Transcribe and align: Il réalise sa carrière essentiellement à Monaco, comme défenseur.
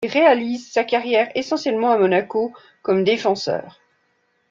Il 0.03 0.09
réalise 0.09 0.67
sa 0.71 0.83
carrière 0.83 1.29
essentiellement 1.35 1.91
à 1.91 1.97
Monaco, 1.99 2.51
comme 2.81 3.03
défenseur. 3.03 3.79